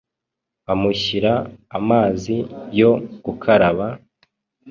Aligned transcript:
amushyira 0.71 1.33
amazi 1.77 2.35
yo 2.79 2.91
gukaraba. 3.25 3.85